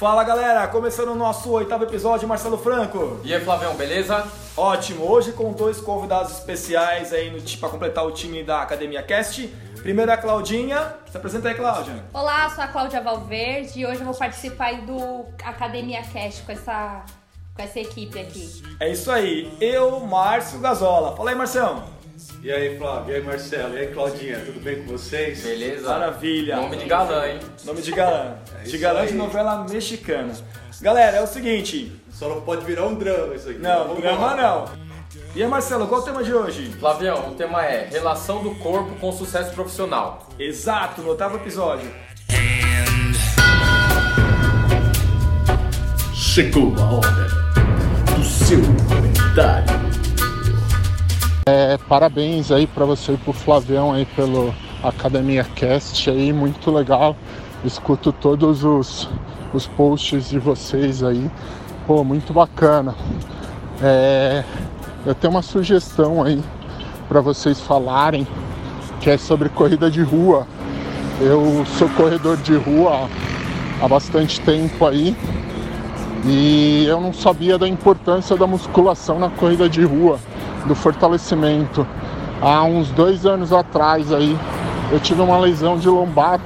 [0.00, 3.20] Fala galera, começando o nosso oitavo episódio, Marcelo Franco.
[3.22, 4.26] E aí, Flavião, beleza?
[4.56, 9.46] Ótimo, hoje com dois convidados especiais aí para completar o time da Academia Cast.
[9.82, 10.94] Primeiro é a Claudinha.
[11.10, 12.02] Se apresenta aí, Cláudia.
[12.14, 16.52] Olá, sou a Cláudia Valverde e hoje eu vou participar aí do Academia Cast com
[16.52, 17.04] essa,
[17.54, 18.62] com essa equipe aqui.
[18.80, 21.14] É isso aí, eu, Márcio Gazola.
[21.14, 21.99] Fala aí, Marcião.
[22.42, 23.12] E aí, Flávio?
[23.12, 23.74] E aí, Marcelo?
[23.74, 24.40] E aí, Claudinha?
[24.40, 25.42] Tudo bem com vocês?
[25.42, 25.88] Beleza.
[25.88, 26.56] Maravilha.
[26.56, 27.38] Nome de galã, hein?
[27.64, 28.34] Nome de galã.
[28.60, 29.18] É de galã de aí.
[29.18, 30.34] novela mexicana.
[30.82, 31.92] Galera, é o seguinte.
[32.10, 33.58] Só não pode virar um drama isso aqui.
[33.58, 34.64] Não, Vamos drama não.
[35.34, 36.70] E aí, Marcelo, qual é o tema de hoje?
[36.78, 40.28] Flavião, o tema é relação do corpo com sucesso profissional.
[40.38, 41.90] Exato, no oitavo episódio.
[46.14, 47.26] Chegou a hora
[48.14, 49.89] do seu comentário.
[51.70, 54.52] É, parabéns aí para você e pro Flavião aí pelo
[54.82, 57.14] Academia Cast aí, muito legal.
[57.64, 59.08] Escuto todos os,
[59.54, 61.30] os posts de vocês aí.
[61.86, 62.92] Pô, muito bacana.
[63.80, 64.42] É,
[65.06, 66.42] eu tenho uma sugestão aí
[67.08, 68.26] para vocês falarem,
[69.00, 70.48] que é sobre corrida de rua.
[71.20, 73.08] Eu sou corredor de rua
[73.80, 75.16] há bastante tempo aí
[76.24, 80.18] e eu não sabia da importância da musculação na corrida de rua,
[80.66, 81.86] do fortalecimento.
[82.40, 84.38] Há uns dois anos atrás aí
[84.90, 86.40] eu tive uma lesão de lombar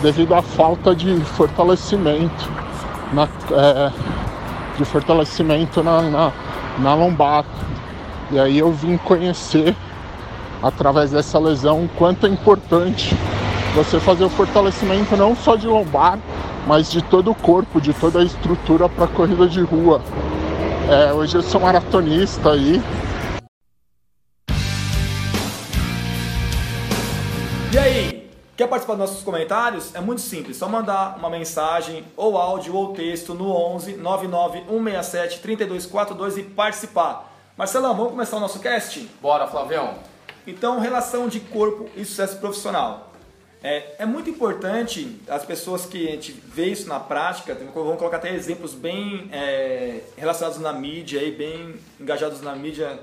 [0.00, 2.48] devido à falta de fortalecimento
[3.12, 3.92] na, é,
[4.76, 6.32] de fortalecimento na, na,
[6.78, 7.44] na lombar.
[8.30, 9.74] E aí eu vim conhecer
[10.62, 13.16] através dessa lesão o quanto é importante
[13.74, 16.18] você fazer o fortalecimento não só de lombar,
[16.66, 20.00] mas de todo o corpo, de toda a estrutura para corrida de rua.
[20.88, 22.82] É, hoje eu sou maratonista aí,
[28.58, 29.94] quer participar dos nossos comentários?
[29.94, 35.40] É muito simples, só mandar uma mensagem, ou áudio ou texto no 11 99 167
[35.40, 37.32] 3242 e participar.
[37.56, 39.08] Marcelão, vamos começar o nosso cast?
[39.22, 39.94] Bora, Flavião.
[40.44, 43.12] Então, relação de corpo e sucesso profissional.
[43.62, 48.16] É, é muito importante as pessoas que a gente vê isso na prática, vamos colocar
[48.16, 52.98] até exemplos bem é, relacionados na mídia, aí, bem engajados na mídia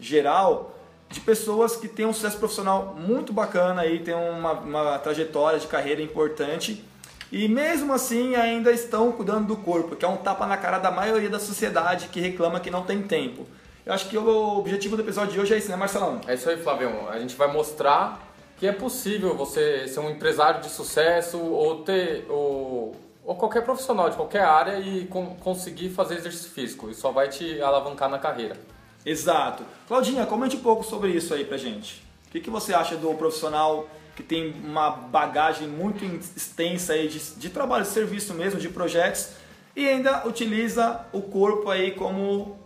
[0.00, 0.75] geral,
[1.10, 5.66] de pessoas que têm um sucesso profissional muito bacana, aí, têm uma, uma trajetória de
[5.66, 6.84] carreira importante
[7.30, 10.90] e mesmo assim ainda estão cuidando do corpo, que é um tapa na cara da
[10.90, 13.46] maioria da sociedade que reclama que não tem tempo.
[13.84, 16.20] Eu acho que o objetivo do episódio de hoje é esse, né, Marcelão?
[16.26, 17.08] É isso aí, Flavião.
[17.08, 18.20] A gente vai mostrar
[18.56, 24.10] que é possível você ser um empresário de sucesso ou ter ou, ou qualquer profissional
[24.10, 26.90] de qualquer área e con- conseguir fazer exercício físico.
[26.90, 28.56] Isso só vai te alavancar na carreira.
[29.06, 29.64] Exato.
[29.86, 32.02] Claudinha, comente um pouco sobre isso aí pra gente.
[32.26, 37.20] O que, que você acha do profissional que tem uma bagagem muito extensa aí de,
[37.36, 39.28] de trabalho, de serviço mesmo, de projetos,
[39.76, 42.58] e ainda utiliza o corpo aí como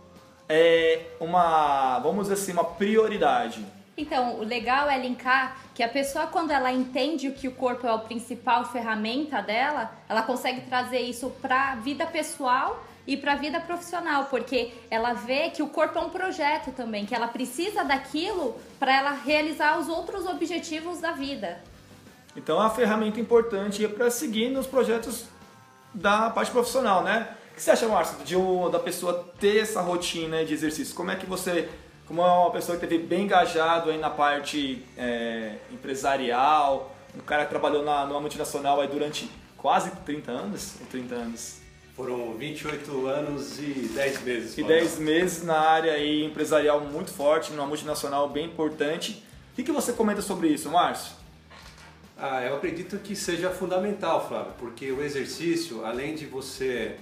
[0.49, 3.63] é, uma, vamos dizer assim, uma prioridade.
[3.95, 7.91] Então, o legal é linkar que a pessoa, quando ela entende que o corpo é
[7.91, 13.35] a principal ferramenta dela, ela consegue trazer isso para a vida pessoal e para a
[13.35, 17.83] vida profissional, porque ela vê que o corpo é um projeto também, que ela precisa
[17.83, 21.59] daquilo para ela realizar os outros objetivos da vida.
[22.37, 25.25] Então é uma ferramenta importante para seguir nos projetos
[25.93, 27.35] da parte profissional, né?
[27.51, 30.95] O que você acha, Márcio, de o- da pessoa ter essa rotina de exercício?
[30.95, 31.67] Como é que você,
[32.07, 37.43] como é uma pessoa que teve bem engajado aí na parte é, empresarial, um cara
[37.43, 40.75] que trabalhou na, numa multinacional aí durante quase 30 anos?
[40.79, 41.60] Ou 30 anos?
[41.95, 44.51] Foram 28 anos e 10 meses.
[44.53, 44.77] E Flávio.
[44.77, 49.23] 10 meses na área aí empresarial muito forte, numa multinacional bem importante.
[49.51, 51.13] O que, que você comenta sobre isso, Márcio?
[52.17, 56.95] Ah, eu acredito que seja fundamental, Flávio, porque o exercício, além de você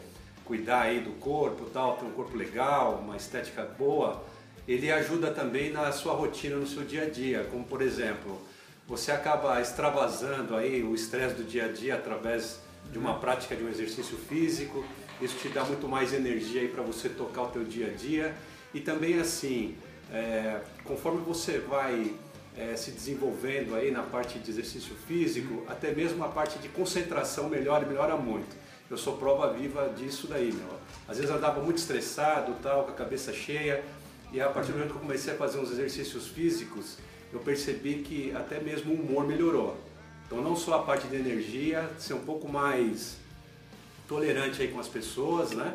[0.46, 4.24] cuidar aí do corpo, tal, ter um corpo legal, uma estética boa,
[4.68, 7.46] ele ajuda também na sua rotina, no seu dia a dia.
[7.52, 8.40] Como por exemplo,
[8.88, 12.60] você acaba extravasando aí o estresse do dia a dia através
[12.92, 14.86] de uma prática de um exercício físico.
[15.22, 18.36] Isso te dá muito mais energia aí para você tocar o teu dia a dia.
[18.74, 19.76] E também assim,
[20.12, 22.14] é, conforme você vai
[22.58, 27.50] é, se desenvolvendo aí na parte de exercício físico, até mesmo a parte de concentração
[27.50, 28.56] melhora melhora muito.
[28.90, 30.68] Eu sou prova viva disso daí, meu.
[31.08, 33.84] Às vezes eu andava muito estressado, tal, com a cabeça cheia,
[34.34, 36.98] e a partir do momento que eu comecei a fazer uns exercícios físicos,
[37.32, 39.78] eu percebi que até mesmo o humor melhorou.
[40.30, 43.18] Então não só a parte de energia, ser um pouco mais
[44.08, 45.74] tolerante aí com as pessoas, né?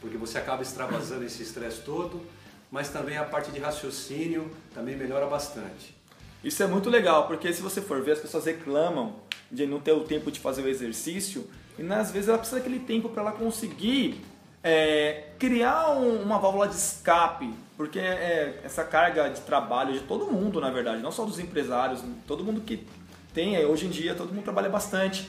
[0.00, 2.18] Porque você acaba extravasando esse estresse todo,
[2.70, 5.94] mas também a parte de raciocínio também melhora bastante.
[6.42, 9.16] Isso é muito legal, porque se você for ver, as pessoas reclamam
[9.52, 11.46] de não ter o tempo de fazer o exercício.
[11.78, 14.22] E né, às vezes ela precisa daquele tempo para ela conseguir
[14.62, 20.26] é, criar um, uma válvula de escape, porque é, essa carga de trabalho de todo
[20.26, 22.86] mundo, na verdade, não só dos empresários, todo mundo que
[23.32, 25.28] tem, hoje em dia, todo mundo trabalha bastante.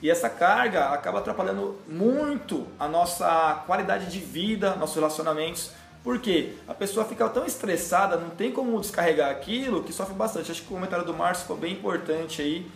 [0.00, 5.70] E essa carga acaba atrapalhando muito a nossa qualidade de vida, nossos relacionamentos,
[6.02, 10.50] porque a pessoa fica tão estressada, não tem como descarregar aquilo, que sofre bastante.
[10.50, 12.66] Acho que o comentário do Márcio ficou bem importante aí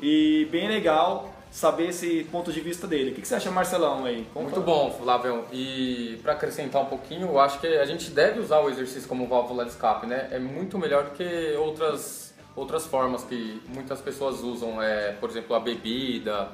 [0.00, 3.10] e bem legal saber esse ponto de vista dele.
[3.10, 4.04] O que você acha, Marcelão?
[4.04, 4.26] Aí?
[4.32, 4.50] Conta.
[4.50, 5.44] Muito bom, Flávio.
[5.50, 9.26] E para acrescentar um pouquinho, eu acho que a gente deve usar o exercício como
[9.26, 10.28] válvula de escape, né?
[10.30, 12.27] É muito melhor do que outras,
[12.58, 16.50] outras formas que muitas pessoas usam, é, por exemplo, a bebida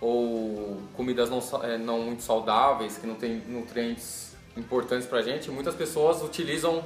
[0.00, 5.50] ou comidas não, é, não muito saudáveis, que não tem nutrientes importantes para a gente.
[5.50, 6.82] Muitas pessoas utilizam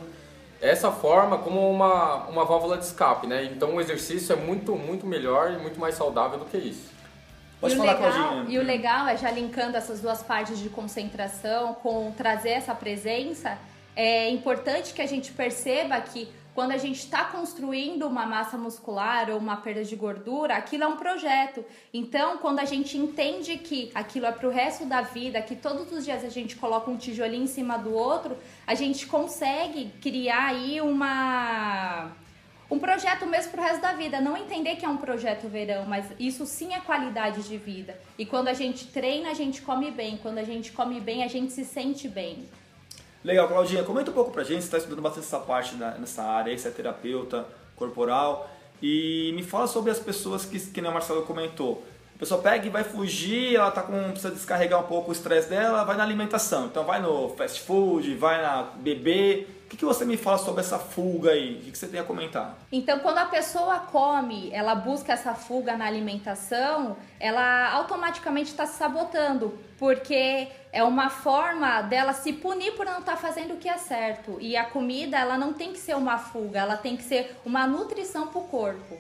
[0.61, 3.45] essa forma como uma, uma válvula de escape, né?
[3.45, 6.95] Então o exercício é muito, muito melhor e muito mais saudável do que isso.
[7.61, 10.69] Pode e falar, o legal, E o legal é, já linkando essas duas partes de
[10.69, 13.59] concentração com trazer essa presença,
[13.95, 19.29] é importante que a gente perceba que quando a gente está construindo uma massa muscular
[19.29, 21.63] ou uma perda de gordura, aquilo é um projeto.
[21.93, 25.93] Então, quando a gente entende que aquilo é para o resto da vida, que todos
[25.93, 30.47] os dias a gente coloca um tijolinho em cima do outro, a gente consegue criar
[30.47, 32.11] aí uma
[32.71, 34.19] um projeto mesmo para o resto da vida.
[34.19, 38.01] Não entender que é um projeto verão, mas isso sim é qualidade de vida.
[38.17, 40.17] E quando a gente treina, a gente come bem.
[40.17, 42.49] Quando a gente come bem, a gente se sente bem.
[43.27, 46.57] Legal, Claudinha, comenta um pouco pra gente, você está estudando bastante essa parte nessa área,
[46.57, 47.45] você é terapeuta
[47.75, 48.49] corporal,
[48.81, 51.85] e me fala sobre as pessoas que, que o Marcelo comentou.
[52.17, 55.51] A pessoa pega e vai fugir, ela tá com, precisa descarregar um pouco o estresse
[55.51, 56.65] dela, vai na alimentação.
[56.65, 60.61] Então vai no fast food, vai na bebê, o que, que, você me fala sobre
[60.61, 61.57] essa fuga aí?
[61.57, 62.57] O que, que, você tem a comentar?
[62.73, 68.79] Então, quando a pessoa come, ela busca essa fuga na alimentação, ela automaticamente está se
[68.79, 73.69] sabotando, porque é uma forma dela se punir por não estar tá fazendo o que
[73.69, 74.39] é certo.
[74.41, 77.67] E a comida, ela não tem que ser uma fuga, ela tem que ser uma
[77.67, 78.97] nutrição para o corpo.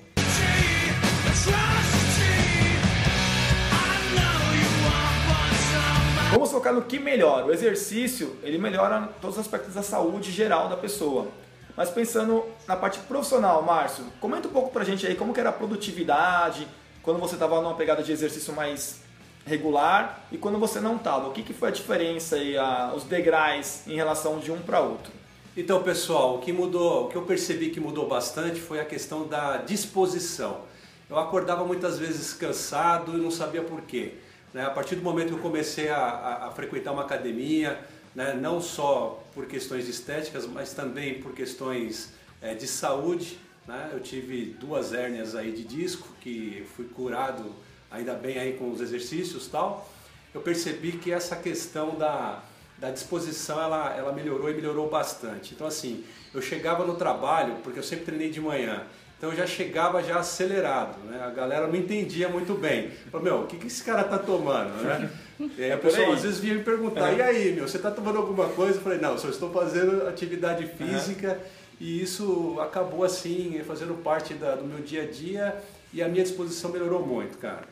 [6.30, 7.46] Vamos focar no que melhora.
[7.46, 11.28] O exercício, ele melhora todos os aspectos da saúde geral da pessoa.
[11.76, 15.50] Mas pensando na parte profissional, Márcio, comenta um pouco pra gente aí como que era
[15.50, 16.66] a produtividade,
[17.02, 19.02] quando você estava numa pegada de exercício mais
[19.46, 21.28] regular e quando você não estava.
[21.28, 24.80] O que, que foi a diferença e a, os degraus em relação de um para
[24.80, 25.12] outro?
[25.56, 29.26] Então, pessoal, o que mudou, o que eu percebi que mudou bastante foi a questão
[29.26, 30.62] da disposição.
[31.08, 34.14] Eu acordava muitas vezes cansado e não sabia por quê.
[34.56, 34.64] Né?
[34.64, 37.78] A partir do momento que eu comecei a, a, a frequentar uma academia,
[38.14, 38.32] né?
[38.32, 43.38] não só por questões estéticas, mas também por questões é, de saúde,
[43.68, 43.90] né?
[43.92, 47.52] eu tive duas hérnias aí de disco que fui curado
[47.90, 49.92] ainda bem aí com os exercícios tal.
[50.32, 52.42] Eu percebi que essa questão da,
[52.78, 55.52] da disposição ela, ela melhorou e melhorou bastante.
[55.52, 58.86] Então assim, eu chegava no trabalho, porque eu sempre treinei de manhã,
[59.16, 61.22] então eu já chegava já acelerado, né?
[61.24, 62.90] A galera não entendia muito bem.
[63.10, 65.10] Falei, meu, o que, que esse cara tá tomando, né?
[65.38, 67.16] E aí a pessoa às vezes vinha me perguntar, é.
[67.16, 68.78] e aí, meu, você tá tomando alguma coisa?
[68.78, 71.76] Eu falei, não, só estou fazendo atividade física uhum.
[71.78, 76.22] e isso acabou assim, fazendo parte da, do meu dia a dia e a minha
[76.22, 77.64] disposição melhorou muito, cara.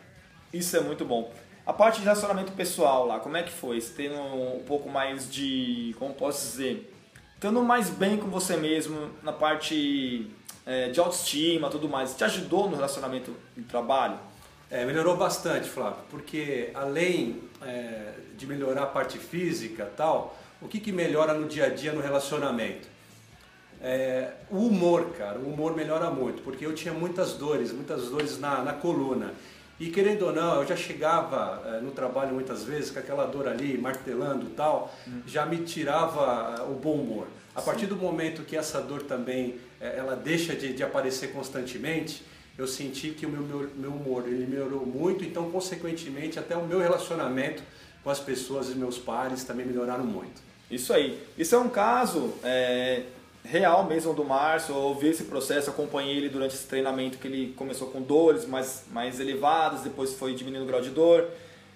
[0.52, 1.32] Isso é muito bom.
[1.66, 3.80] A parte de relacionamento pessoal lá, como é que foi?
[3.80, 6.92] Você tendo um pouco mais de, como posso dizer,
[7.34, 10.30] estando mais bem com você mesmo na parte
[10.66, 14.18] é, de autoestima tudo mais, te ajudou no relacionamento de trabalho?
[14.70, 20.80] É, melhorou bastante, Flávio, porque além é, de melhorar a parte física tal, o que,
[20.80, 22.88] que melhora no dia a dia no relacionamento?
[23.80, 28.38] É, o humor, cara, o humor melhora muito, porque eu tinha muitas dores, muitas dores
[28.38, 29.34] na, na coluna.
[29.78, 33.46] E querendo ou não, eu já chegava é, no trabalho muitas vezes com aquela dor
[33.46, 35.20] ali, martelando tal, hum.
[35.26, 37.26] já me tirava é, o bom humor.
[37.54, 42.22] A partir do momento que essa dor também ela deixa de, de aparecer constantemente,
[42.56, 46.64] eu senti que o meu, meu, meu, humor ele melhorou muito, então consequentemente até o
[46.64, 47.62] meu relacionamento
[48.02, 50.40] com as pessoas e meus pares também melhoraram muito.
[50.70, 51.20] Isso aí.
[51.36, 53.02] Isso é um caso é,
[53.44, 54.74] real mesmo do Márcio.
[54.74, 58.84] Eu ouvi esse processo, acompanhei ele durante esse treinamento que ele começou com dores mais,
[58.92, 61.28] mais elevadas, depois foi diminuindo o grau de dor.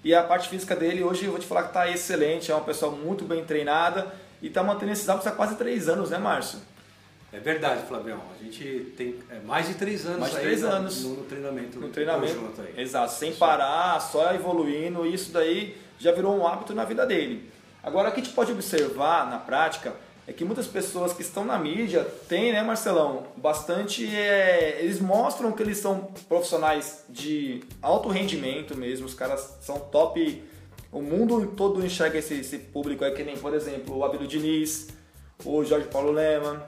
[0.05, 2.65] E a parte física dele hoje eu vou te falar que está excelente, é uma
[2.65, 4.07] pessoa muito bem treinada
[4.41, 6.61] e está mantendo esses hábitos há quase três anos, né, Márcio?
[7.33, 8.21] É verdade, Flavião.
[8.39, 11.25] A gente tem é, mais de três anos mais de três aí anos no, no,
[11.25, 11.79] treinamento.
[11.79, 12.53] No treinamento.
[12.77, 15.07] Exato, sem parar, só evoluindo.
[15.07, 17.51] Isso daí já virou um hábito na vida dele.
[17.83, 19.95] Agora, o que a gente pode observar na prática
[20.27, 24.07] é que muitas pessoas que estão na mídia têm, né, Marcelão, bastante.
[24.07, 30.43] É, eles mostram que eles são profissionais de alto rendimento mesmo, os caras são top.
[30.91, 34.89] O mundo todo enxerga esse, esse público, é que nem, por exemplo, o Abílio Diniz,
[35.45, 36.67] o Jorge Paulo Lema.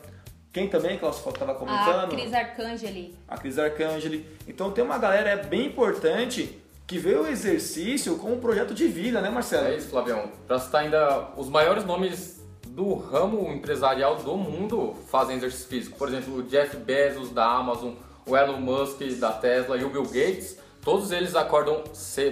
[0.52, 2.04] Quem também, que estava comentando?
[2.04, 3.14] A Cris Arcangeli.
[3.28, 4.26] A Cris Arcangeli.
[4.48, 9.20] Então tem uma galera bem importante que vê o exercício como um projeto de vida,
[9.20, 9.68] né, Marcelo?
[9.68, 10.28] É isso, Flavião.
[10.48, 15.96] Para citar ainda os maiores nomes do ramo empresarial do mundo fazem exercício físico.
[15.96, 17.94] Por exemplo, o Jeff Bezos da Amazon,
[18.26, 21.84] o Elon Musk da Tesla e o Bill Gates, todos eles acordam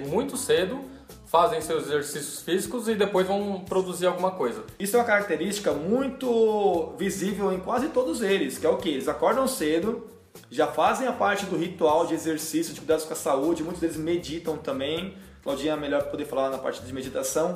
[0.08, 0.80] muito cedo,
[1.28, 4.64] fazem seus exercícios físicos e depois vão produzir alguma coisa.
[4.78, 8.88] Isso é uma característica muito visível em quase todos eles, que é o que?
[8.88, 10.06] Eles acordam cedo,
[10.50, 13.96] já fazem a parte do ritual de exercício, de cuidados com a saúde, muitos deles
[13.96, 15.14] meditam também.
[15.42, 17.54] Claudinha é melhor poder falar na parte de meditação.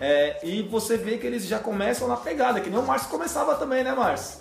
[0.00, 3.54] É, e você vê que eles já começam na pegada, que nem o Márcio começava
[3.54, 4.40] também, né, Márcio?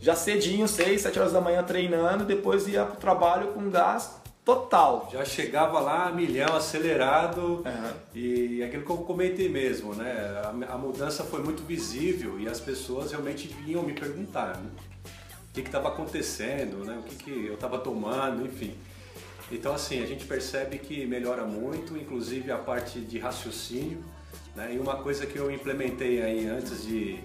[0.00, 5.08] Já cedinho, 6, 7 horas da manhã treinando, depois ia pro trabalho com gás total.
[5.12, 7.92] Já chegava lá milhão, acelerado, Uhum.
[8.14, 10.12] e aquilo que eu comentei mesmo, né?
[10.44, 14.70] A, a mudança foi muito visível e as pessoas realmente vinham me perguntar né?
[15.50, 16.98] o que estava acontecendo, né?
[16.98, 18.74] O que, que eu estava tomando, enfim.
[19.50, 24.02] Então assim, a gente percebe que melhora muito, inclusive a parte de raciocínio,
[24.56, 24.74] né?
[24.74, 27.20] E uma coisa que eu implementei aí antes de,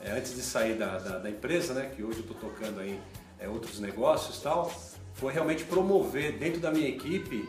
[0.00, 1.90] é, antes de sair da, da, da empresa, né?
[1.94, 2.98] Que hoje eu estou tocando aí
[3.38, 4.72] é, outros negócios e tal,
[5.18, 7.48] foi realmente promover dentro da minha equipe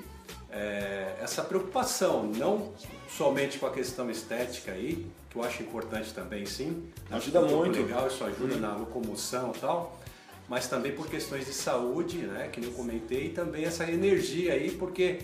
[0.52, 2.74] é, essa preocupação, não
[3.08, 6.90] somente com a questão estética aí, que eu acho importante também sim.
[7.12, 7.80] Ajuda muito.
[7.80, 10.00] legal, isso ajuda na locomoção e tal,
[10.48, 14.72] mas também por questões de saúde, né, que eu comentei, e também essa energia aí,
[14.72, 15.20] porque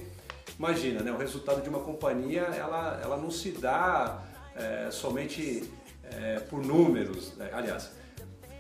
[0.58, 4.24] imagina, né, o resultado de uma companhia, ela, ela não se dá
[4.56, 5.68] é, somente
[6.12, 7.50] é, por números, né?
[7.52, 7.92] aliás,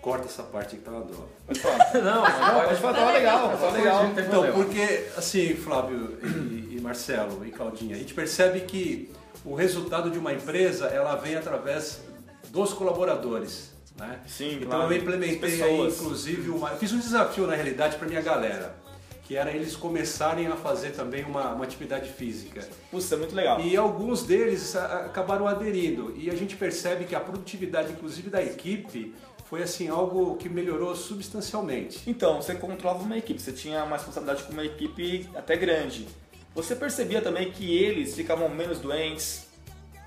[0.06, 1.28] corta essa parte que tá uma dó.
[1.48, 1.94] Pode falar.
[1.96, 4.06] Não, mas Pode falar, tá legal, tá legal.
[4.06, 9.12] Então, porque, assim, Flávio e, e Marcelo e Claudinha, a gente percebe que
[9.44, 12.02] o resultado de uma empresa, ela vem através
[12.50, 14.20] dos colaboradores, né?
[14.28, 14.94] Sim, Então claro.
[14.94, 18.76] eu implementei aí, inclusive, uma, eu fiz um desafio, na realidade, para minha galera,
[19.24, 22.68] que era eles começarem a fazer também uma, uma atividade física.
[22.94, 23.60] Isso é muito legal.
[23.60, 26.14] E alguns deles acabaram aderindo.
[26.16, 29.16] E a gente percebe que a produtividade, inclusive da equipe,
[29.50, 32.02] foi assim algo que melhorou substancialmente.
[32.08, 36.08] Então, você controlava uma equipe, você tinha uma responsabilidade com uma equipe até grande.
[36.54, 39.46] Você percebia também que eles ficavam menos doentes,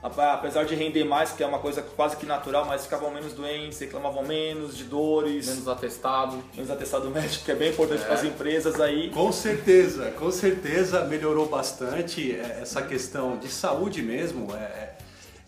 [0.02, 3.78] apesar de render mais, que é uma coisa quase que natural, mas ficavam menos doentes,
[3.78, 6.42] reclamavam menos de dores, Menos atestado.
[6.54, 9.11] menos atestado médico, que é bem importante para as empresas aí.
[9.11, 14.97] Com certeza, com certeza melhorou bastante é, essa questão de saúde mesmo, é, é,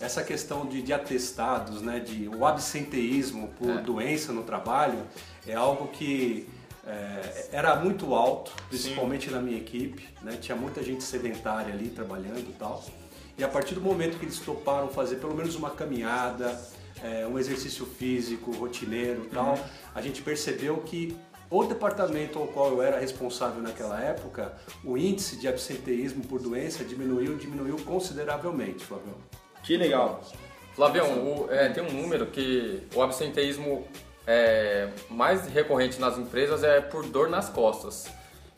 [0.00, 3.82] essa questão de, de atestados, né, de o absenteísmo por É.
[3.82, 5.02] doença no trabalho
[5.46, 6.48] é algo que
[6.86, 12.48] é, era muito alto, principalmente na minha equipe, né, tinha muita gente sedentária ali trabalhando
[12.48, 12.82] e tal.
[13.36, 16.58] E a partir do momento que eles toparam fazer pelo menos uma caminhada,
[17.02, 19.58] é, um exercício físico, rotineiro e tal,
[19.94, 21.16] a gente percebeu que
[21.50, 24.52] o departamento ao qual eu era responsável naquela época,
[24.84, 29.14] o índice de absenteísmo por doença diminuiu, diminuiu consideravelmente, Flavio.
[29.62, 30.20] Que legal.
[30.74, 31.06] Flavião,
[31.44, 33.86] o- é, tem um número que o absenteísmo
[34.26, 38.06] é, mais recorrente nas empresas é por dor nas costas.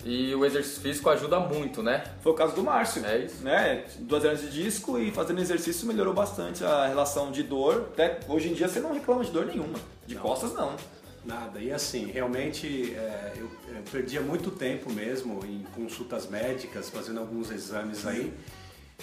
[0.04, 2.02] E o exercício físico ajuda muito, né?
[2.22, 3.06] Foi o caso do Márcio.
[3.06, 3.42] É isso.
[3.44, 3.84] Né?
[4.00, 7.88] Duas hernias de disco e fazendo exercício melhorou bastante a relação de dor.
[7.92, 9.78] Até hoje em dia você não reclama de dor nenhuma.
[10.06, 10.74] De costas não.
[11.24, 17.20] Nada, e assim, realmente é, eu, eu perdia muito tempo mesmo em consultas médicas, fazendo
[17.20, 18.34] alguns exames aí,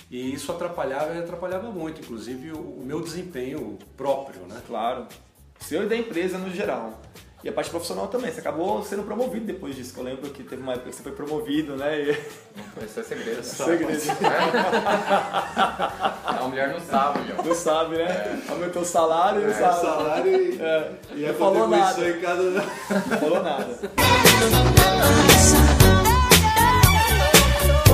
[0.09, 4.61] e isso atrapalhava e atrapalhava muito, inclusive o, meu desempenho próprio, né?
[4.67, 5.05] Claro.
[5.59, 6.99] Seu e da empresa no geral.
[7.41, 8.29] E a parte profissional também.
[8.31, 9.93] Você acabou sendo promovido depois disso.
[9.93, 11.97] que Eu lembro que teve uma época que você foi promovido, né?
[12.01, 12.09] E...
[12.83, 13.43] Esse é segredo.
[13.43, 14.01] Segredo.
[16.25, 17.41] A mulher não sabe, meu.
[17.43, 18.41] Não sabe, né?
[18.49, 19.81] Aumentou o salário e não sabe.
[19.81, 20.91] salário e, É.
[21.15, 22.09] e Não falou nada.
[22.09, 22.43] em cada...
[22.43, 22.61] Não
[23.19, 23.79] falou nada.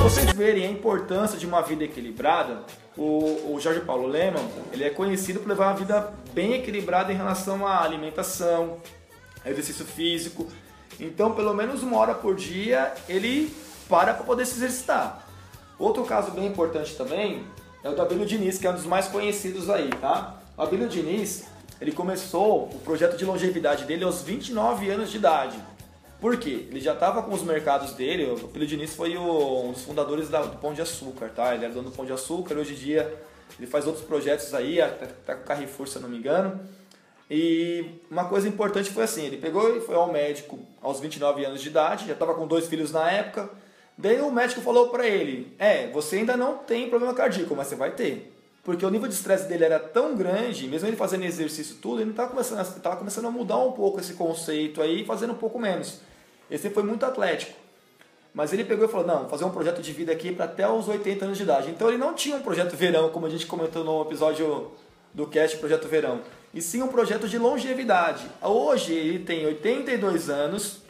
[0.06, 2.62] Vocês verem a importância de uma vida equilibrada,
[2.96, 7.16] o, o Jorge Paulo Leman, ele é conhecido por levar uma vida bem equilibrada em
[7.16, 8.76] relação à alimentação,
[9.44, 10.46] exercício físico.
[11.00, 13.52] Então, pelo menos uma hora por dia, ele
[13.88, 15.26] para para poder se exercitar.
[15.76, 17.44] Outro caso bem importante também
[17.82, 20.36] é o do Abílio Diniz, que é um dos mais conhecidos aí, tá?
[20.56, 21.48] O Abílio Diniz,
[21.80, 25.58] ele começou o projeto de longevidade dele aos 29 anos de idade.
[26.20, 26.66] Por quê?
[26.70, 30.28] Ele já estava com os mercados dele, o Abílio Diniz foi o- um dos fundadores
[30.28, 31.54] da- do Pão de Açúcar, tá?
[31.54, 33.22] Ele era dono do Pão de Açúcar, hoje em dia
[33.58, 36.58] ele faz outros projetos aí, até tá com Carrefour, se não me engano.
[37.30, 41.60] E uma coisa importante foi assim, ele pegou e foi ao médico aos 29 anos
[41.60, 43.50] de idade, já estava com dois filhos na época.
[43.98, 47.74] Daí o médico falou para ele: "É, você ainda não tem problema cardíaco, mas você
[47.76, 48.32] vai ter".
[48.66, 52.10] Porque o nível de estresse dele era tão grande, mesmo ele fazendo exercício tudo, ele
[52.10, 55.56] estava começando, a- tava começando a mudar um pouco esse conceito aí, fazendo um pouco
[55.58, 56.00] menos.
[56.50, 57.52] Ele sempre foi muito atlético.
[58.34, 60.68] Mas ele pegou e falou: não, vou fazer um projeto de vida aqui para até
[60.68, 61.70] os 80 anos de idade.
[61.70, 64.72] Então ele não tinha um projeto verão, como a gente comentou no episódio
[65.14, 66.20] do cast Projeto Verão,
[66.52, 68.26] e sim um projeto de longevidade.
[68.42, 70.82] Hoje ele tem 82 anos,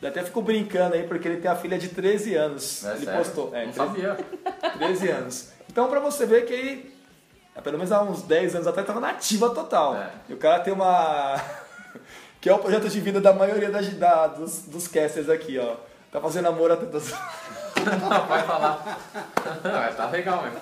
[0.00, 2.82] eu até fico brincando aí porque ele tem a filha de 13 anos.
[2.84, 3.18] É ele sério?
[3.20, 3.50] postou.
[3.54, 4.16] É, Não 13 sabia.
[4.78, 5.48] 13 anos.
[5.70, 6.93] Então, pra você ver que ele,
[7.62, 9.96] pelo menos há uns 10 anos atrás, estava nativa total.
[9.96, 10.10] É.
[10.28, 11.40] E o cara tem uma.
[12.40, 15.76] que é o projeto de vida da maioria das, da, dos, dos casters aqui, ó.
[16.12, 16.86] Tá fazendo amor até.
[16.86, 18.98] dos- Não, vai falar.
[19.62, 20.58] Vai, tá legal mesmo.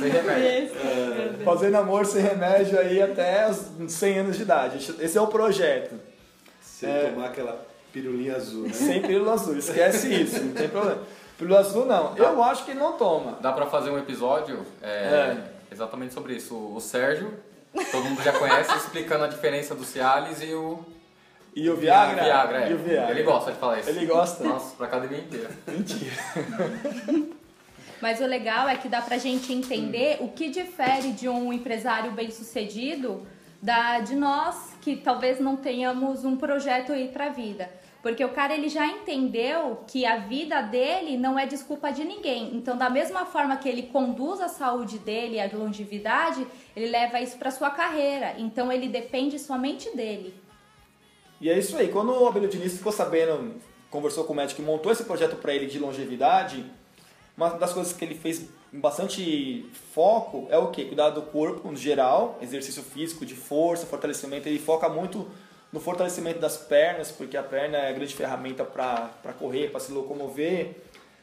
[0.00, 0.74] Sem remédio.
[1.44, 4.94] fazendo amor sem remédio aí até os 100 anos de idade.
[5.00, 5.94] Esse é o projeto.
[6.60, 7.10] Se É.
[7.14, 8.72] tomar aquela pirulinha azul, né?
[8.72, 9.56] Sem pílula azul.
[9.56, 11.02] Esquece isso, não tem problema.
[11.42, 12.16] Pílula azul não.
[12.16, 13.38] Eu acho que não toma.
[13.40, 15.44] Dá pra fazer um episódio é, É.
[15.70, 16.54] exatamente sobre isso.
[16.56, 17.34] O Sérgio,
[17.90, 20.84] todo mundo já conhece, explicando a diferença do Cialis e o
[21.54, 22.22] E o Viagra?
[22.24, 22.58] Viagra.
[22.64, 22.70] é.
[22.70, 23.10] E o Viagra.
[23.10, 23.90] Ele gosta de falar isso.
[23.90, 24.44] Ele gosta?
[24.44, 25.50] Nossa, pra academia inteira.
[25.66, 26.12] Mentira.
[28.00, 32.10] Mas o legal é que dá pra gente entender o que difere de um empresário
[32.12, 33.24] bem-sucedido
[33.60, 37.70] da de nós que talvez não tenhamos um projeto aí pra vida.
[38.02, 42.56] Porque o cara ele já entendeu que a vida dele não é desculpa de ninguém.
[42.56, 47.38] Então, da mesma forma que ele conduz a saúde dele, a longevidade, ele leva isso
[47.38, 48.34] pra sua carreira.
[48.38, 50.34] Então, ele depende somente dele.
[51.40, 51.86] E é isso aí.
[51.88, 53.54] Quando o Abelio Diniz ficou sabendo,
[53.88, 56.66] conversou com o médico e montou esse projeto para ele de longevidade,
[57.36, 60.84] uma das coisas que ele fez bastante foco é o quê?
[60.84, 64.48] Cuidar do corpo no geral, exercício físico, de força, fortalecimento.
[64.48, 65.28] Ele foca muito
[65.72, 69.92] no fortalecimento das pernas, porque a perna é a grande ferramenta para correr, para se
[69.92, 70.76] locomover.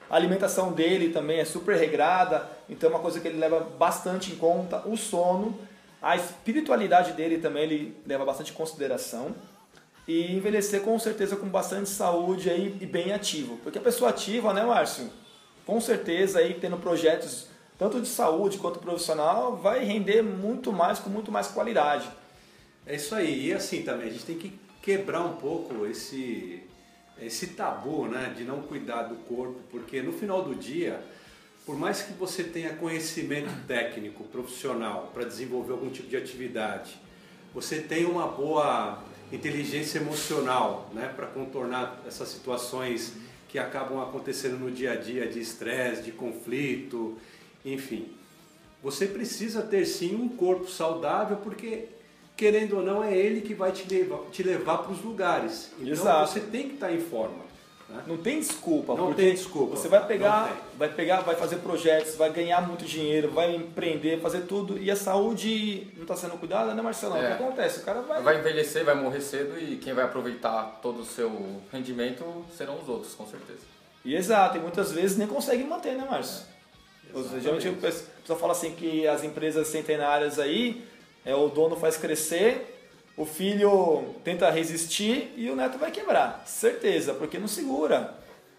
[0.10, 4.32] A alimentação dele também é super regrada, então é uma coisa que ele leva bastante
[4.32, 4.88] em conta.
[4.88, 5.58] O sono,
[6.02, 9.36] a espiritualidade dele também ele leva bastante em consideração
[10.08, 13.58] e envelhecer com certeza com bastante saúde aí e bem ativo.
[13.58, 15.12] Porque a pessoa ativa, né, Márcio?
[15.66, 17.48] Com certeza aí tendo projetos
[17.80, 22.10] tanto de saúde quanto profissional vai render muito mais com muito mais qualidade.
[22.86, 23.48] É isso aí.
[23.48, 26.62] E assim também, a gente tem que quebrar um pouco esse,
[27.22, 31.02] esse tabu né, de não cuidar do corpo, porque no final do dia,
[31.66, 37.00] por mais que você tenha conhecimento técnico, profissional, para desenvolver algum tipo de atividade,
[37.54, 43.14] você tem uma boa inteligência emocional né, para contornar essas situações
[43.50, 47.18] que acabam acontecendo no dia a dia de estresse, de conflito,
[47.66, 48.08] enfim.
[48.82, 51.88] Você precisa ter sim um corpo saudável, porque
[52.38, 55.72] querendo ou não é ele que vai te levar, te levar para os lugares.
[55.80, 56.32] Então Exato.
[56.32, 57.49] você tem que estar em forma.
[57.90, 58.04] Né?
[58.08, 58.96] Não tem desculpa.
[58.96, 59.76] Não tem desculpa.
[59.76, 64.42] Você vai pegar, vai pegar, vai fazer projetos, vai ganhar muito dinheiro, vai empreender, fazer
[64.42, 67.18] tudo e a saúde não está sendo cuidada, né, Marcelão?
[67.18, 67.28] O É.
[67.36, 67.80] que acontece?
[67.80, 71.62] O cara vai, Vai envelhecer, vai morrer cedo e quem vai aproveitar todo o seu
[71.72, 72.24] rendimento
[72.56, 73.60] serão os outros, com certeza.
[74.06, 76.46] E exato, e muitas vezes nem consegue manter, né, Márcio?
[77.14, 80.86] Ou seja, Geralmente o pessoal fala assim que as empresas centenárias aí,
[81.26, 82.79] é, o dono faz crescer,
[83.20, 86.42] o filho tenta resistir e o neto vai quebrar.
[86.46, 88.16] Certeza, porque não segura.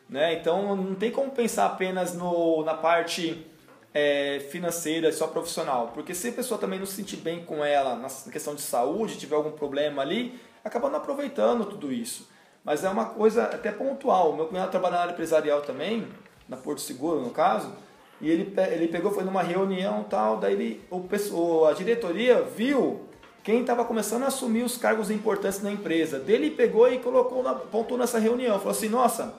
[0.07, 0.35] Né?
[0.35, 3.47] Então não tem como pensar apenas no, na parte
[3.95, 5.93] é, financeira, só profissional.
[5.95, 9.17] Porque se a pessoa também não se sentir bem com ela na questão de saúde,
[9.17, 12.29] tiver algum problema ali, acaba não aproveitando tudo isso.
[12.63, 14.37] Mas é uma coisa até pontual.
[14.37, 16.07] Meu cunhado trabalha na área empresarial também,
[16.47, 17.73] na Porto Seguro no caso,
[18.21, 23.09] e ele, ele pegou, foi numa reunião tal, daí ele, o, a diretoria viu
[23.43, 26.19] quem estava começando a assumir os cargos importantes na empresa.
[26.19, 29.35] Dele pegou e colocou, na, pontuou nessa reunião, falou assim, nossa,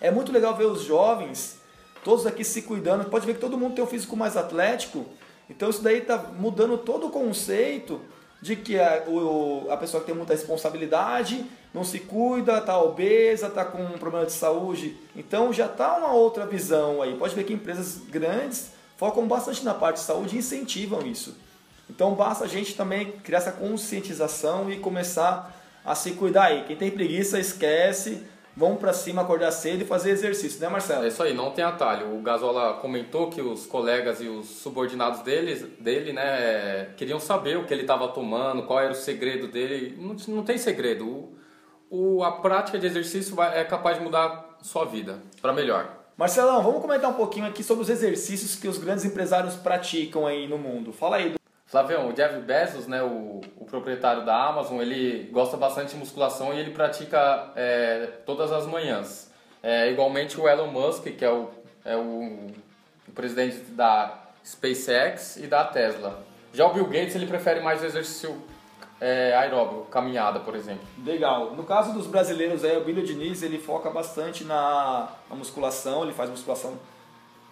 [0.00, 1.58] é muito legal ver os jovens,
[2.02, 3.04] todos aqui se cuidando.
[3.08, 5.06] Pode ver que todo mundo tem um físico mais atlético.
[5.48, 8.00] Então isso daí está mudando todo o conceito
[8.42, 13.46] de que a, o, a pessoa que tem muita responsabilidade não se cuida, está obesa,
[13.46, 14.96] está com um problema de saúde.
[15.14, 17.16] Então já está uma outra visão aí.
[17.16, 21.36] Pode ver que empresas grandes focam bastante na parte de saúde e incentivam isso.
[21.88, 26.64] Então basta a gente também criar essa conscientização e começar a se cuidar aí.
[26.64, 28.22] Quem tem preguiça, esquece.
[28.58, 31.04] Vamos pra cima, acordar cedo e fazer exercício, né, Marcelo?
[31.04, 32.16] É isso aí, não tem atalho.
[32.16, 37.66] O Gasola comentou que os colegas e os subordinados dele, dele né, queriam saber o
[37.66, 39.94] que ele estava tomando, qual era o segredo dele.
[40.00, 41.06] Não, não tem segredo.
[41.06, 41.36] O,
[41.90, 45.94] o- a prática de exercício vai- é capaz de mudar sua vida para melhor.
[46.16, 50.48] Marcelão, vamos comentar um pouquinho aqui sobre os exercícios que os grandes empresários praticam aí
[50.48, 50.94] no mundo.
[50.94, 51.34] Fala aí.
[51.66, 56.54] Flavião, o Jeff Bezos, né, o, o proprietário da Amazon, ele gosta bastante de musculação
[56.54, 59.32] e ele pratica é, todas as manhãs.
[59.62, 61.50] É, igualmente o Elon Musk, que é o,
[61.84, 62.52] é o,
[63.08, 66.24] o presidente da SpaceX e da Tesla.
[66.52, 68.40] Já o Bill Gates, ele prefere mais exercício
[69.00, 70.86] é, aeróbico, caminhada, por exemplo.
[71.04, 71.52] Legal.
[71.54, 76.12] No caso dos brasileiros, aí, o Billy Diniz ele foca bastante na, na musculação, ele
[76.12, 76.78] faz musculação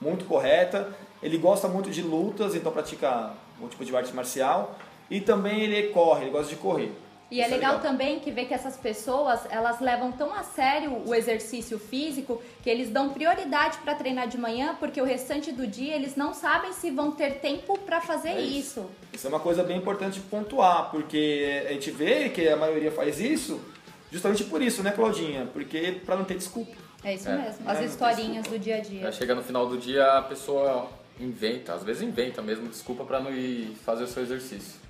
[0.00, 0.88] muito correta.
[1.24, 4.78] Ele gosta muito de lutas, então pratica um tipo de arte marcial.
[5.10, 6.92] E também ele corre, ele gosta de correr.
[7.30, 11.02] E é Isso legal, também que ver que essas pessoas, elas levam tão a sério
[11.06, 15.66] o exercício físico que eles dão prioridade para treinar de manhã, porque o restante do
[15.66, 18.80] dia eles não sabem se vão ter tempo para fazer É isso.
[18.80, 18.90] isso.
[19.14, 22.92] Isso é uma coisa bem importante de pontuar, porque a gente vê que a maioria
[22.92, 23.60] faz isso
[24.12, 25.48] justamente por isso, né, Claudinha?
[25.52, 26.76] Porque para não ter desculpa.
[27.02, 27.36] É isso É.
[27.36, 29.10] mesmo, É, as não historinhas do dia a dia.
[29.12, 30.88] chega no final do dia, a pessoa
[31.20, 34.84] inventa, às vezes inventa mesmo, desculpa para não ir fazer o seu exercício.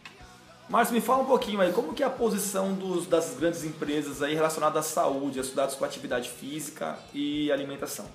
[0.68, 4.22] Márcio, me fala um pouquinho aí, como que é a posição dos, das grandes empresas
[4.22, 8.06] aí relacionada à saúde, estudados com atividade física e alimentação?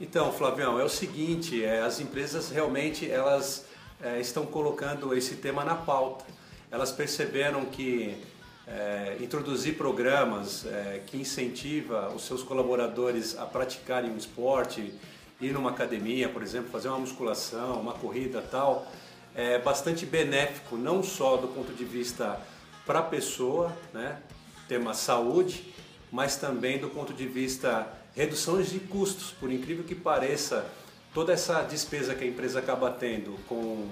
[0.00, 3.66] Então, Flavião, é o seguinte, é, as empresas realmente elas
[4.00, 6.24] é, estão colocando esse tema na pauta.
[6.70, 8.16] Elas perceberam que
[8.64, 14.94] é, introduzir programas é, que incentiva os seus colaboradores a praticarem um esporte,
[15.40, 18.90] ir numa academia, por exemplo, fazer uma musculação, uma corrida tal,
[19.34, 22.40] é bastante benéfico, não só do ponto de vista
[22.84, 24.18] para a pessoa, né,
[24.66, 25.72] tema saúde,
[26.10, 29.30] mas também do ponto de vista reduções de custos.
[29.38, 30.66] Por incrível que pareça,
[31.14, 33.86] toda essa despesa que a empresa acaba tendo com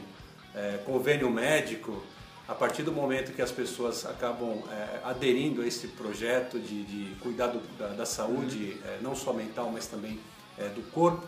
[0.55, 2.03] é, convênio médico,
[2.49, 7.15] a partir do momento que as pessoas acabam é, aderindo a esse projeto de, de
[7.17, 10.19] cuidar do- da, da saúde, é, não só mental, mas também
[10.59, 11.27] é, do corpo,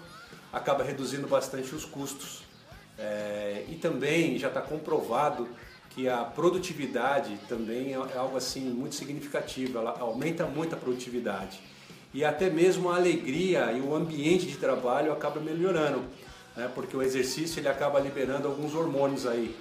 [0.53, 2.43] acaba reduzindo bastante os custos.
[2.99, 5.49] É, e também já está comprovado
[5.91, 11.61] que a produtividade também é algo assim muito significativo, ela aumenta muito a produtividade.
[12.13, 16.05] E até mesmo a alegria e o ambiente de trabalho acaba melhorando,
[16.57, 16.71] né?
[16.75, 19.55] porque o exercício ele acaba liberando alguns hormônios aí.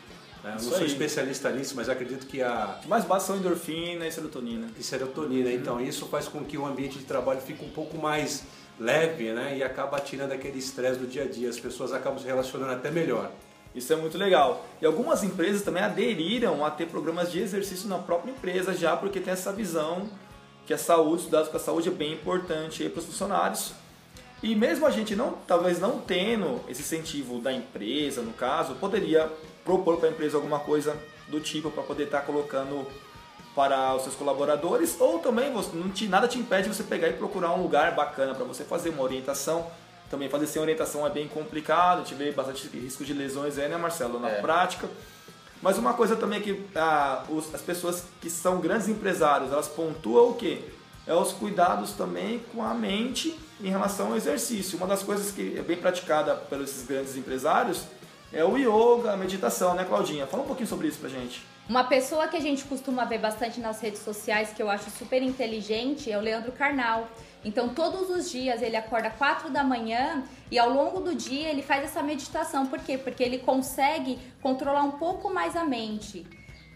[0.43, 0.51] né?
[0.51, 0.85] Não sou aí.
[0.85, 4.67] especialista nisso, mas acredito que a, mais bate são endorfina e serotonina.
[4.79, 5.51] e serotonina.
[5.51, 8.43] Então isso faz com que o ambiente de trabalho fique um pouco mais
[8.79, 9.57] leve, né?
[9.57, 11.49] E acaba tirando aquele estresse do dia a dia.
[11.49, 13.31] As pessoas acabam se relacionando até melhor.
[13.73, 14.65] Isso é muito legal.
[14.81, 19.19] E algumas empresas também aderiram a ter programas de exercício na própria empresa já porque
[19.19, 20.09] tem essa visão
[20.65, 23.73] que a saúde, estudados com a saúde é bem importante para os funcionários.
[24.41, 29.31] E mesmo a gente não, talvez não tendo esse incentivo da empresa, no caso, poderia
[29.63, 30.95] propor para a empresa alguma coisa
[31.27, 32.85] do tipo para poder estar colocando
[33.57, 37.07] para os seus colaboradores, ou também você, não te, nada te impede de você pegar
[37.07, 39.65] e procurar um lugar bacana para você fazer uma orientação.
[40.11, 43.67] Também fazer sem orientação é bem complicado, a gente vê bastante risco de lesões aí,
[43.67, 44.41] né, Marcelo, na É.
[44.41, 44.87] prática.
[45.59, 50.29] Mas uma coisa também que ah, os- as pessoas que são grandes empresários, elas pontuam
[50.29, 50.59] o quê?
[51.07, 54.77] É os cuidados também com a mente em relação ao exercício.
[54.77, 57.81] Uma das coisas que é bem praticada pelos esses grandes empresários
[58.31, 60.27] é o yoga, a meditação, né, Claudinha?
[60.27, 61.43] Fala um pouquinho sobre isso pra gente.
[61.69, 65.21] Uma pessoa que a gente costuma ver bastante nas redes sociais, que eu acho super
[65.21, 67.09] inteligente, é o Leandro Carnal.
[67.43, 71.61] Então, todos os dias ele acorda 4 da manhã e ao longo do dia ele
[71.61, 72.67] faz essa meditação.
[72.67, 72.97] Por quê?
[72.97, 76.25] Porque ele consegue controlar um pouco mais a mente.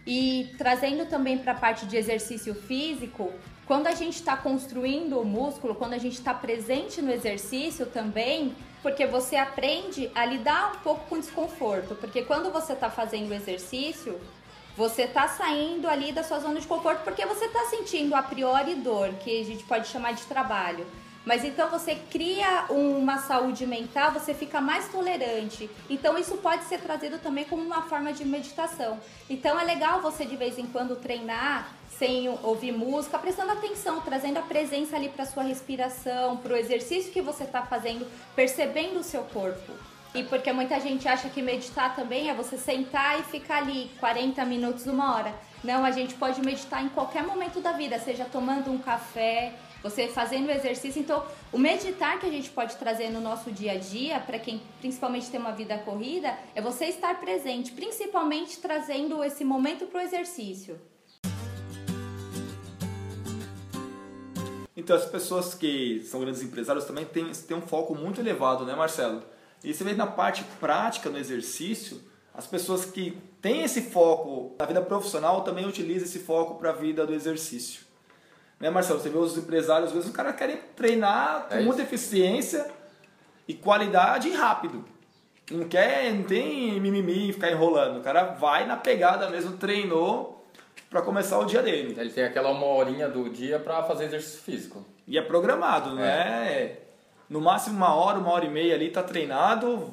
[0.06, 3.32] E trazendo também para a parte de exercício físico,
[3.66, 8.54] quando a gente está construindo o músculo, quando a gente está presente no exercício também,
[8.82, 11.94] porque você aprende a lidar um pouco com desconforto.
[11.94, 14.20] Porque quando você está fazendo o exercício,
[14.76, 18.74] você tá saindo ali da sua zona de conforto porque você tá sentindo a priori
[18.76, 20.86] dor, que a gente pode chamar de trabalho.
[21.24, 25.70] Mas então você cria uma saúde mental, você fica mais tolerante.
[25.88, 28.98] Então isso pode ser trazido também como uma forma de meditação.
[29.30, 34.38] Então é legal você de vez em quando treinar sem ouvir música, prestando atenção, trazendo
[34.38, 38.04] a presença ali para sua respiração, para o exercício que você está fazendo,
[38.34, 39.72] percebendo o seu corpo.
[40.14, 44.44] E porque muita gente acha que meditar também é você sentar e ficar ali 40
[44.44, 45.34] minutos, uma hora.
[45.64, 50.08] Não, a gente pode meditar em qualquer momento da vida, seja tomando um café, você
[50.08, 51.00] fazendo exercício.
[51.00, 54.60] Então, o meditar que a gente pode trazer no nosso dia a dia, para quem
[54.80, 60.02] principalmente tem uma vida corrida, é você estar presente, principalmente trazendo esse momento para o
[60.02, 60.78] exercício.
[64.76, 68.74] Então, as pessoas que são grandes empresários também têm, têm um foco muito elevado, né,
[68.74, 69.22] Marcelo?
[69.64, 72.00] E você vê na parte prática, no exercício,
[72.34, 76.72] as pessoas que têm esse foco na vida profissional também utilizam esse foco para a
[76.72, 77.82] vida do exercício.
[78.58, 79.00] Né, Marcelo?
[79.00, 82.70] Você vê os empresários, às vezes o cara quer treinar com É muita eficiência
[83.46, 84.84] e qualidade e rápido.
[85.50, 87.98] Não quer, não tem mimimi, ficar enrolando.
[87.98, 90.46] O cara vai na pegada mesmo, treinou
[90.88, 91.94] para começar o dia dele.
[91.98, 94.86] Ele tem aquela uma horinha do dia pra fazer exercício físico.
[95.06, 96.81] E é programado, é?
[97.32, 99.90] No máximo uma hora, uma hora e meia ali, tá treinado.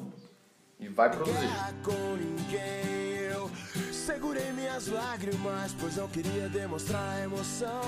[0.78, 1.48] E vai produzir.
[1.82, 3.16] com ninguém.
[3.32, 3.50] Eu
[3.90, 7.80] segurei minhas lágrimas, pois não queria demonstrar emoção.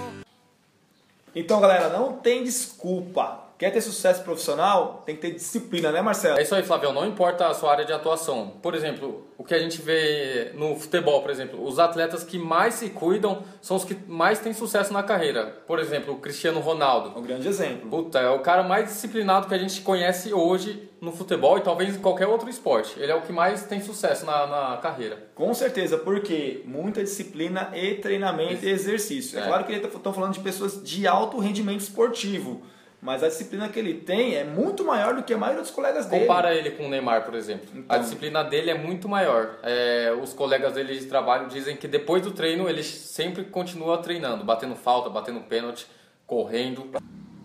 [1.36, 3.40] Então, galera, não tem desculpa.
[3.62, 5.04] Quer ter sucesso profissional?
[5.06, 6.36] Tem que ter disciplina, né, Marcelo?
[6.36, 6.92] É isso aí, Flavião.
[6.92, 8.54] Não importa a sua área de atuação.
[8.60, 12.74] Por exemplo, o que a gente vê no futebol, por exemplo, os atletas que mais
[12.74, 15.62] se cuidam são os que mais têm sucesso na carreira.
[15.64, 17.16] Por exemplo, o Cristiano Ronaldo.
[17.16, 17.88] Um grande exemplo.
[17.88, 21.94] Puta, é o cara mais disciplinado que a gente conhece hoje no futebol e talvez
[21.94, 22.98] em qualquer outro esporte.
[22.98, 25.28] Ele é o que mais tem sucesso na, na carreira.
[25.36, 29.38] Com certeza, porque muita disciplina e treinamento e exercício.
[29.38, 29.46] É, É.
[29.46, 32.62] claro que estão falando de pessoas de alto rendimento esportivo,
[33.02, 36.06] mas a disciplina que ele tem é muito maior do que a maioria dos colegas
[36.06, 36.24] dele.
[36.24, 37.66] Compara ele com o Neymar, por exemplo.
[37.74, 37.84] Então.
[37.88, 39.58] A disciplina dele é muito maior.
[39.64, 44.44] É, os colegas dele de trabalho dizem que depois do treino ele sempre continua treinando,
[44.44, 45.84] batendo falta, batendo pênalti,
[46.24, 46.92] correndo.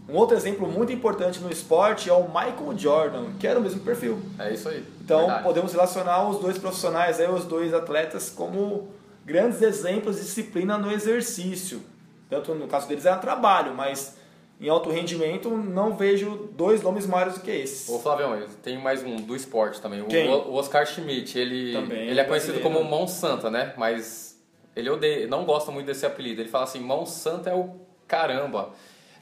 [0.08, 3.80] Um outro exemplo muito importante no esporte é o Michael Jordan, que era o mesmo
[3.80, 4.22] perfil.
[4.38, 4.86] É isso aí.
[5.04, 5.43] Então Verdade.
[5.43, 8.89] podemos relacionar os dois profissionais, aí, os dois atletas, como
[9.26, 11.82] grandes exemplos de disciplina no exercício.
[12.30, 14.17] Tanto no caso deles era trabalho, mas
[14.60, 17.88] em alto rendimento não vejo dois nomes maiores do que esses.
[17.89, 20.02] Ô Flavião, tenho mais um do esporte também.
[20.02, 20.28] O, Quem?
[20.30, 23.74] o Oscar Schmidt, ele, Também, ele é conhecido como Mão Santa, né?
[23.78, 24.39] Mas
[24.76, 26.41] ele odeia, não gosta muito desse apelido.
[26.41, 27.76] Ele fala assim, Mão Santa é o
[28.08, 28.70] caramba.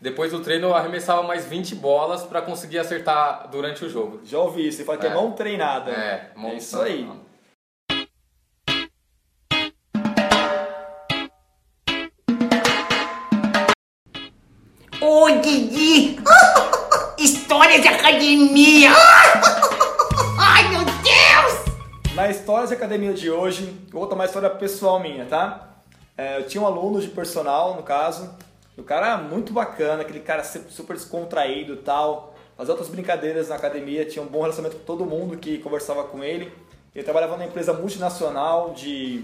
[0.01, 4.19] Depois do treino eu arremessava mais 20 bolas pra conseguir acertar durante o jogo.
[4.25, 5.13] Já ouvi isso, você fala que é, É.
[5.13, 5.91] mão treinada.
[5.91, 6.83] É, Mão É isso Santa.
[6.85, 7.09] aí.
[15.45, 16.17] Didi!
[17.19, 18.89] História de academia!
[20.39, 22.15] Ai, meu Deus!
[22.15, 25.69] Na história de academia de hoje, eu vou contar uma história pessoal minha, tá?
[26.17, 28.33] É, eu tinha um aluno de personal, no caso,
[28.75, 34.03] o cara muito bacana, aquele cara super descontraído e tal, fazia outras brincadeiras na academia,
[34.03, 36.51] tinha um bom relacionamento com todo mundo que conversava com ele.
[36.95, 39.23] Ele trabalhava numa empresa multinacional de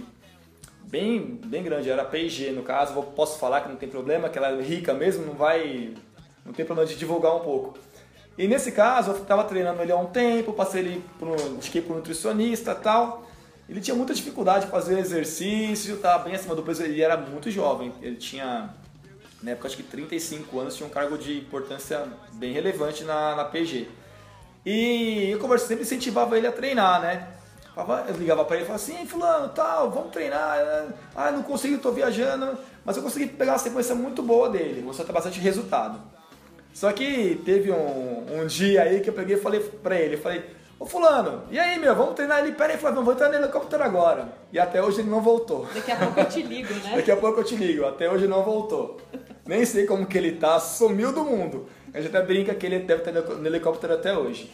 [0.84, 4.38] bem, bem grande, era P&G no caso, vou- posso falar que não tem problema, que
[4.38, 5.96] ela é rica mesmo, não vai,
[6.46, 7.78] não tem problema de divulgar um pouco.
[8.38, 11.96] E nesse caso, eu estava treinando ele há um tempo, passei ele um, indiquei para
[11.96, 13.24] nutricionista tal.
[13.70, 17.50] Ele tinha muita dificuldade de fazer exercício, estava bem acima do peso, ele era muito
[17.50, 18.70] jovem, ele tinha,
[19.42, 23.46] na época acho que 35 anos, tinha um cargo de importância bem relevante na, na
[23.46, 23.88] PG.
[24.66, 27.28] E eu conversei, sempre incentivava ele a treinar, né?
[28.08, 30.88] Eu ligava pra ele e falava assim, "Ei, fulano, tal, vamos treinar.
[31.16, 32.58] Ah, não consegui, tô viajando.
[32.84, 36.02] Mas eu consegui pegar uma sequência muito boa dele, mostrou até bastante resultado.
[36.74, 40.44] Só que teve um, um dia aí que eu peguei e falei pra ele, falei,
[40.80, 42.54] ô fulano, e aí meu, vamos treinar ele?
[42.54, 44.30] Pera aí, Flavião, vou entrar no helicóptero agora.
[44.52, 45.68] E até hoje ele não voltou.
[45.74, 46.94] Daqui a pouco eu te ligo, né?
[46.98, 49.00] Daqui a pouco eu te ligo, até hoje não voltou.
[49.46, 51.68] Nem sei como que ele tá, sumiu do mundo.
[51.94, 54.52] A gente até brinca que ele deve estar no helicóptero até hoje.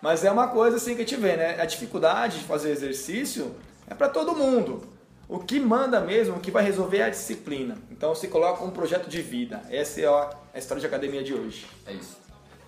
[0.00, 1.60] Mas é uma coisa assim que a gente vê, né?
[1.60, 3.54] A dificuldade de fazer exercício
[3.88, 4.97] é para todo mundo.
[5.28, 7.76] O que manda mesmo, o que vai resolver é a disciplina.
[7.90, 9.60] Então se coloca um projeto de vida.
[9.70, 11.66] Essa é a história de academia de hoje.
[11.86, 12.16] É isso.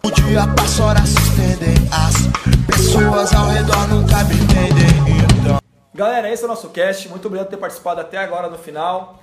[0.04, 1.74] O dia passa, horas se estendem.
[1.90, 5.40] As pessoas ao redor nunca me entendem.
[5.40, 5.58] Então.
[5.94, 7.08] Galera, esse é o nosso cast.
[7.08, 9.22] Muito obrigado por ter participado até agora no final.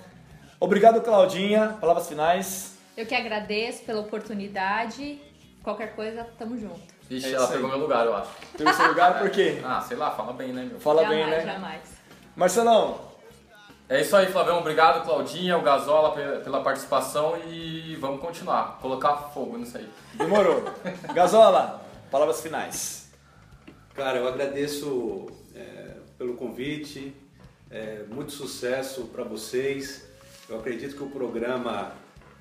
[0.60, 1.78] Obrigado, Claudinha.
[1.80, 2.72] Palavras finais.
[2.96, 5.22] Eu que agradeço pela oportunidade.
[5.64, 6.80] Qualquer coisa, tamo junto.
[7.10, 7.72] Ixi, É ela pegou aí.
[7.72, 8.30] meu lugar, eu acho.
[8.58, 9.62] Terceiro lugar, por quê?
[9.64, 10.80] Ah, sei lá, fala bem, né, meu?
[10.80, 11.54] Fala jamais, bem, né?
[11.54, 11.82] jamais.
[12.36, 13.00] Marcelão,
[13.90, 14.60] É isso aí, Flavião.
[14.60, 18.80] Obrigado, Claudinha, o Gazola, pe- pela participação e vamos continuar.
[18.82, 19.90] Colocar fogo nisso aí.
[20.16, 20.64] demorou.
[21.14, 23.10] Gazola, palavras finais.
[23.96, 27.16] Cara, eu agradeço é, pelo convite,
[27.72, 30.06] é, muito sucesso para vocês.
[30.50, 31.94] Eu acredito que o programa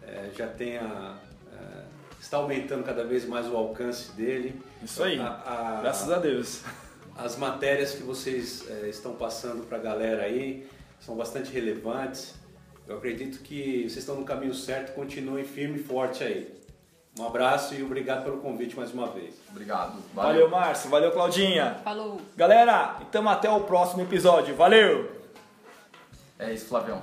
[0.02, 1.14] é, já tenha
[1.52, 1.84] é,
[2.20, 4.60] está aumentando cada vez mais o alcance dele.
[4.82, 5.20] Isso aí.
[5.20, 6.62] A- a- Graças a Deus.
[7.16, 10.68] As matérias que vocês é, estão passando para a galera aí
[11.00, 12.34] são bastante relevantes.
[12.86, 14.94] Eu acredito que vocês estão no caminho certo.
[14.94, 16.56] Continuem firme e forte aí.
[17.18, 19.34] Um abraço e obrigado pelo convite mais uma vez.
[19.50, 19.98] Obrigado.
[20.14, 20.90] Valeu, Márcio.
[20.90, 21.80] Valeu, Claudinha.
[21.82, 22.20] Falou.
[22.36, 24.54] Galera, então até o próximo episódio.
[24.54, 25.10] Valeu!
[26.38, 27.00] É isso, Flavião.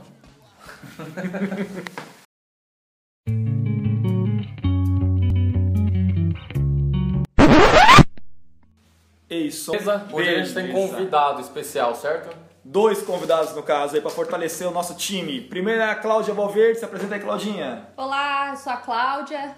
[9.27, 9.71] Ei, som.
[9.71, 10.07] Beleza?
[10.11, 12.52] Hoje a gente tem convidado especial, certo?
[12.65, 15.41] Dois convidados, no caso, aí para fortalecer o nosso time.
[15.41, 16.79] Primeiro é a Cláudia Valverde.
[16.79, 17.87] Se apresenta aí, Claudinha.
[17.97, 19.53] Olá, eu sou a Cláudia.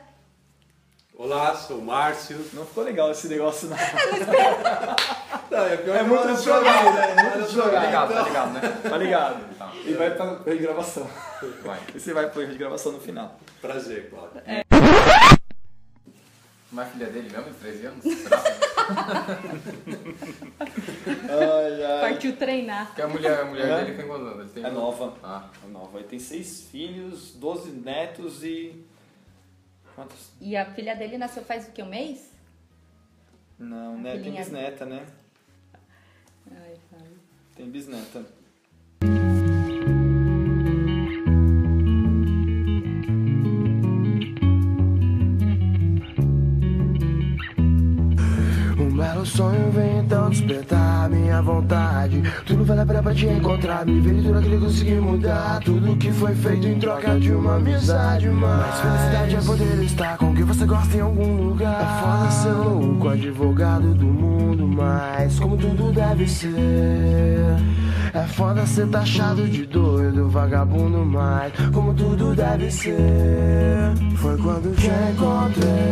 [1.15, 2.35] Olá, sou o Márcio.
[2.53, 3.77] Não ficou legal esse negócio, não.
[5.51, 7.11] Não, é, pior É que muito jogado, né?
[7.11, 7.85] É muito Tá jogado.
[7.85, 8.61] ligado, tá ligado, né?
[8.89, 9.55] Tá ligado?
[9.57, 9.71] Tá.
[9.85, 11.07] E vai pra gravação.
[11.63, 11.79] Vai.
[11.93, 13.39] E você vai de gravação no final.
[13.61, 14.41] Prazer, Cláudio.
[16.71, 18.03] Não é filha dele mesmo, de 13 anos?
[21.85, 22.11] Ai.
[22.11, 22.87] Partiu treinar.
[22.87, 23.85] Porque a mulher, a mulher É?
[23.85, 24.39] dele tem quantos anos?
[24.41, 25.17] Ele tem É nova.
[25.23, 25.99] Ah, É nova.
[25.99, 28.83] Ele tem seis filhos, 12 netos e.
[29.95, 30.31] Quantos?
[30.41, 32.31] E a filha dele nasceu faz o que, um mês?
[33.57, 34.17] Não, né?
[34.17, 35.05] Tem bisneta, né?
[36.51, 37.07] Ai, ai.
[37.55, 38.25] Tem bisneta.
[49.25, 52.21] Sonho vem então despertar minha vontade.
[52.45, 53.85] Tudo vale a pena pra te encontrar.
[53.85, 55.59] Me ver tudo aquilo que consegui mudar.
[55.65, 58.29] Tudo que foi feito em troca de uma amizade.
[58.29, 61.81] Mas felicidade é poder estar com quem você gosta em algum lugar.
[61.81, 64.67] É foda ser louco, advogado do mundo.
[64.67, 67.55] Mas como tudo deve ser.
[68.13, 71.03] É foda ser taxado de doido, vagabundo.
[71.03, 72.95] Mas como tudo deve ser.
[74.17, 75.75] Foi quando te encontrei.